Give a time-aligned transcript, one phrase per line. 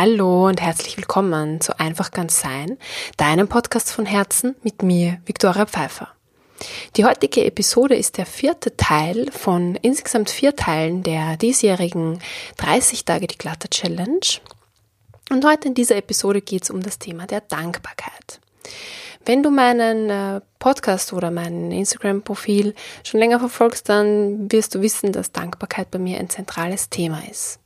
[0.00, 2.78] Hallo und herzlich willkommen zu Einfach ganz sein,
[3.16, 6.06] deinem Podcast von Herzen mit mir, Viktoria Pfeiffer.
[6.94, 12.20] Die heutige Episode ist der vierte Teil von insgesamt vier Teilen der diesjährigen
[12.58, 14.20] 30 Tage die Glatter Challenge.
[15.30, 18.38] Und heute in dieser Episode geht es um das Thema der Dankbarkeit.
[19.24, 25.10] Wenn du meinen äh, Podcast oder mein Instagram-Profil schon länger verfolgst, dann wirst du wissen,
[25.10, 27.58] dass Dankbarkeit bei mir ein zentrales Thema ist.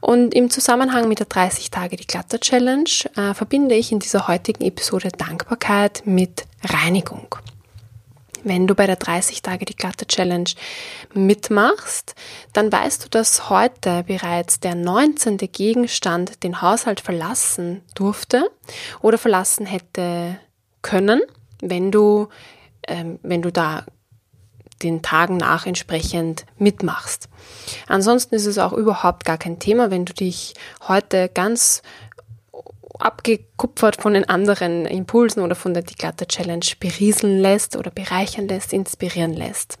[0.00, 4.28] Und im Zusammenhang mit der 30 Tage die Glatter Challenge äh, verbinde ich in dieser
[4.28, 7.36] heutigen Episode Dankbarkeit mit Reinigung.
[8.44, 10.50] Wenn du bei der 30 Tage die Glatter Challenge
[11.14, 12.14] mitmachst,
[12.52, 15.38] dann weißt du, dass heute bereits der 19.
[15.38, 18.48] Gegenstand den Haushalt verlassen durfte
[19.00, 20.38] oder verlassen hätte
[20.82, 21.22] können,
[21.60, 22.28] wenn du,
[22.86, 23.84] ähm, wenn du da
[24.82, 27.28] den Tagen nach entsprechend mitmachst.
[27.86, 30.54] Ansonsten ist es auch überhaupt gar kein Thema, wenn du dich
[30.86, 31.82] heute ganz
[32.98, 38.72] abgekupfert von den anderen Impulsen oder von der Digata Challenge berieseln lässt oder bereichern lässt,
[38.72, 39.78] inspirieren lässt.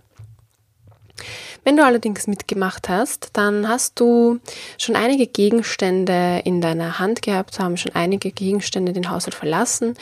[1.64, 4.38] Wenn du allerdings mitgemacht hast, dann hast du
[4.78, 9.94] schon einige Gegenstände in deiner Hand gehabt, haben schon einige Gegenstände den Haushalt verlassen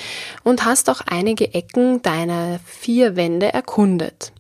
[0.43, 4.34] und hast auch einige Ecken deiner vier Wände erkundet.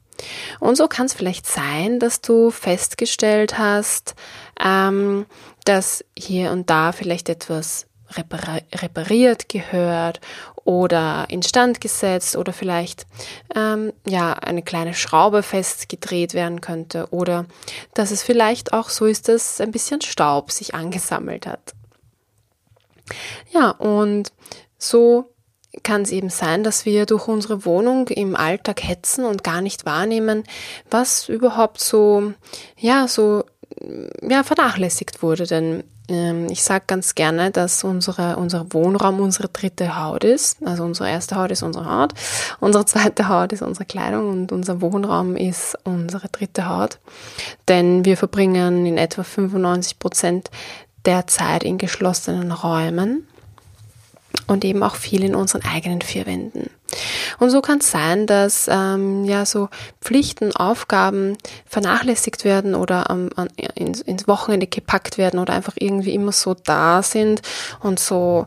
[0.60, 4.14] Und so kann es vielleicht sein, dass du festgestellt hast,
[4.64, 5.26] ähm,
[5.64, 10.20] dass hier und da vielleicht etwas repariert gehört
[10.64, 13.06] oder instand gesetzt oder vielleicht
[13.54, 17.46] ähm, ja eine kleine Schraube festgedreht werden könnte oder
[17.92, 21.74] dass es vielleicht auch so ist, dass ein bisschen Staub sich angesammelt hat.
[23.50, 24.32] Ja, und
[24.78, 25.33] so
[25.82, 29.86] kann es eben sein, dass wir durch unsere Wohnung im Alltag hetzen und gar nicht
[29.86, 30.44] wahrnehmen,
[30.90, 32.32] was überhaupt so,
[32.78, 33.44] ja, so,
[34.22, 35.46] ja, vernachlässigt wurde.
[35.46, 40.58] Denn ähm, ich sage ganz gerne, dass unsere, unser Wohnraum unsere dritte Haut ist.
[40.64, 42.12] Also unsere erste Haut ist unsere Haut,
[42.60, 46.98] unsere zweite Haut ist unsere Kleidung und unser Wohnraum ist unsere dritte Haut.
[47.68, 50.50] Denn wir verbringen in etwa 95 Prozent
[51.06, 53.26] der Zeit in geschlossenen Räumen
[54.46, 56.70] und eben auch viel in unseren eigenen vier Wänden.
[57.38, 59.68] Und so kann es sein, dass ähm, ja so
[60.00, 66.14] Pflichten, Aufgaben vernachlässigt werden oder ähm, an, ins, ins Wochenende gepackt werden oder einfach irgendwie
[66.14, 67.42] immer so da sind
[67.80, 68.46] und so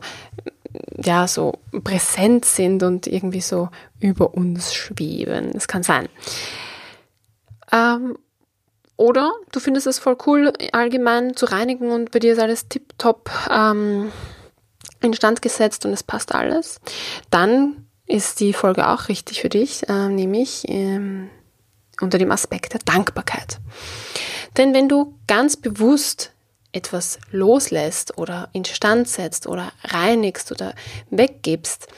[1.02, 3.68] ja so präsent sind und irgendwie so
[4.00, 5.52] über uns schweben.
[5.52, 6.08] Das kann sein.
[7.72, 8.16] Ähm,
[8.96, 13.30] oder du findest es voll cool, allgemein zu reinigen und bei dir ist alles tipptopp.
[13.50, 14.10] Ähm,
[15.00, 16.80] instand gesetzt und es passt alles,
[17.30, 21.30] dann ist die Folge auch richtig für dich, äh, nämlich ähm,
[22.00, 23.58] unter dem Aspekt der Dankbarkeit.
[24.56, 26.32] Denn wenn du ganz bewusst
[26.72, 30.74] etwas loslässt oder instand setzt oder reinigst oder
[31.10, 31.88] weggibst,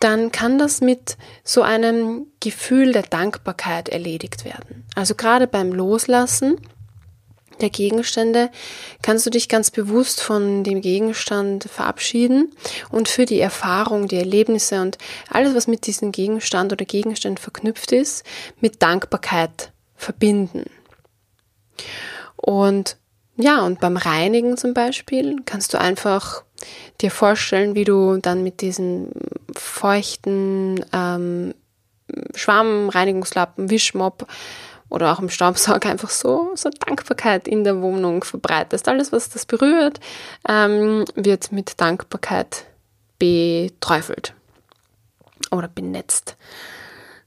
[0.00, 4.84] dann kann das mit so einem Gefühl der Dankbarkeit erledigt werden.
[4.94, 6.60] Also gerade beim Loslassen
[7.60, 8.50] der Gegenstände
[9.02, 12.52] kannst du dich ganz bewusst von dem Gegenstand verabschieden
[12.90, 14.98] und für die Erfahrung, die Erlebnisse und
[15.30, 18.24] alles, was mit diesem Gegenstand oder Gegenstand verknüpft ist,
[18.60, 20.64] mit Dankbarkeit verbinden.
[22.36, 22.96] Und
[23.36, 26.42] ja, und beim Reinigen zum Beispiel kannst du einfach
[27.00, 29.10] dir vorstellen, wie du dann mit diesen
[29.54, 31.54] feuchten ähm,
[32.34, 34.26] Schwammreinigungslappen, Wischmopp
[34.88, 38.88] oder auch im Staubsauger einfach so, so Dankbarkeit in der Wohnung verbreitest.
[38.88, 40.00] Alles, was das berührt,
[40.48, 42.66] ähm, wird mit Dankbarkeit
[43.18, 44.34] beträufelt
[45.50, 46.36] oder benetzt.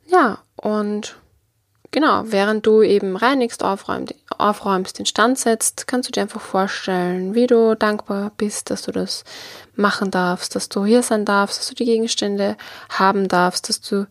[0.08, 1.18] Ja, und
[1.92, 7.47] genau, während du eben reinigst, aufräumst, aufräumst, instand setzt, kannst du dir einfach vorstellen, wie
[7.47, 9.24] du dankbar bist, dass du das
[9.76, 12.58] machen darfst, dass du hier sein darfst, dass du die Gegenstände
[12.90, 14.08] haben darfst, dass du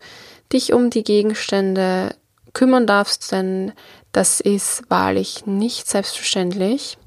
[0.51, 2.15] dich um die Gegenstände
[2.53, 3.73] kümmern darfst, denn
[4.11, 6.97] das ist wahrlich nicht selbstverständlich.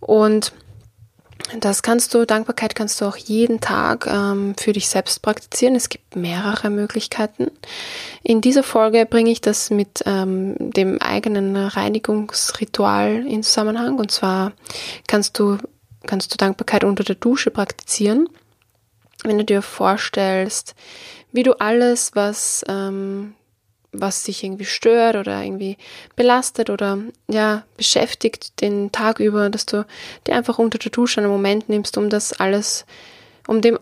[0.00, 0.52] Und
[1.60, 5.74] das kannst du, Dankbarkeit kannst du auch jeden Tag ähm, für dich selbst praktizieren.
[5.74, 7.50] Es gibt mehrere Möglichkeiten.
[8.22, 13.98] In dieser Folge bringe ich das mit ähm, dem eigenen Reinigungsritual in Zusammenhang.
[13.98, 14.52] Und zwar
[15.06, 15.58] kannst du,
[16.06, 18.28] kannst du Dankbarkeit unter der Dusche praktizieren.
[19.22, 20.74] Wenn du dir vorstellst,
[21.32, 23.34] wie du alles, was ähm,
[23.94, 25.76] was sich irgendwie stört oder irgendwie
[26.16, 26.98] belastet oder
[27.28, 29.86] ja, beschäftigt den Tag über, dass du
[30.26, 32.84] dir einfach unter der Dusche einen Moment nimmst, um das alles,
[33.46, 33.78] um dem,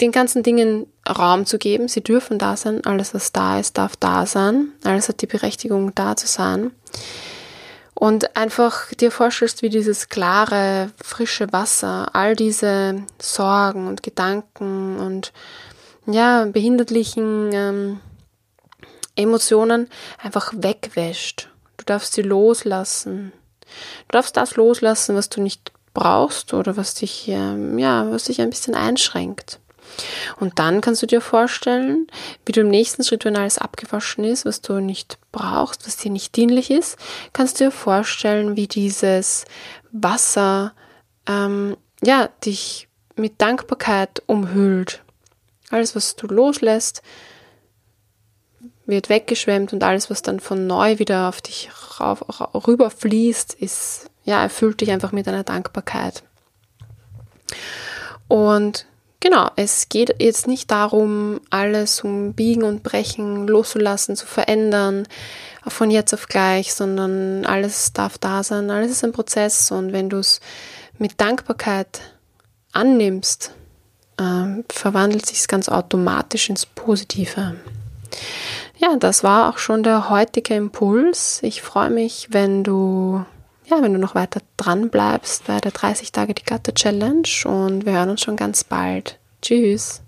[0.00, 1.88] den ganzen Dingen Raum zu geben.
[1.88, 2.84] Sie dürfen da sein.
[2.84, 4.68] Alles, was da ist, darf da sein.
[4.84, 6.70] Alles hat die Berechtigung, da zu sein.
[7.94, 15.32] Und einfach dir vorstellst, wie dieses klare, frische Wasser all diese Sorgen und Gedanken und
[16.06, 18.00] ja, behindertlichen ähm,
[19.16, 19.88] Emotionen
[20.22, 21.48] einfach wegwäscht.
[21.76, 23.32] Du darfst sie loslassen.
[24.08, 28.40] Du darfst das loslassen, was du nicht brauchst oder was dich, ähm, ja, was dich
[28.40, 29.60] ein bisschen einschränkt.
[30.40, 32.08] Und dann kannst du dir vorstellen,
[32.44, 36.10] wie du im nächsten Schritt, wenn alles abgewaschen ist, was du nicht brauchst, was dir
[36.10, 36.96] nicht dienlich ist,
[37.32, 39.44] kannst du dir vorstellen, wie dieses
[39.92, 40.72] Wasser
[41.28, 45.02] ähm, ja, dich mit Dankbarkeit umhüllt.
[45.70, 47.02] Alles, was du loslässt,
[48.86, 51.70] wird weggeschwemmt und alles, was dann von neu wieder auf dich
[52.00, 56.22] rauf, rüberfließt, ist, ja, erfüllt dich einfach mit einer Dankbarkeit.
[58.28, 58.86] Und
[59.20, 65.06] genau, es geht jetzt nicht darum, alles um Biegen und Brechen loszulassen, zu verändern,
[65.66, 70.10] von jetzt auf gleich, sondern alles darf da sein, alles ist ein Prozess und wenn
[70.10, 70.40] du es
[70.98, 72.00] mit Dankbarkeit
[72.72, 73.52] annimmst,
[74.18, 77.56] äh, verwandelt sich es ganz automatisch ins Positive.
[78.84, 81.38] Ja, das war auch schon der heutige Impuls.
[81.42, 83.24] Ich freue mich, wenn du
[83.64, 87.86] ja, wenn du noch weiter dran bleibst bei der 30 Tage die Gatte Challenge und
[87.86, 89.18] wir hören uns schon ganz bald.
[89.40, 90.03] Tschüss.